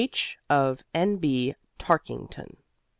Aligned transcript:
H. 0.03 0.39
of 0.49 0.83
N.B. 0.95 1.53
Tarkington. 1.77 2.57